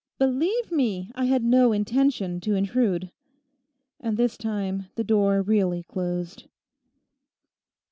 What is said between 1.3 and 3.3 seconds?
no intention to intrude.'